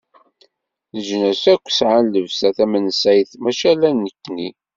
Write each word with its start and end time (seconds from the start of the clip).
Leǧnas 0.95 1.43
akk 1.53 1.65
sɛan 1.71 2.05
llebsa 2.09 2.49
tamensayt, 2.57 3.31
mačči 3.41 3.65
ala 3.71 3.89
nekni. 3.93 4.49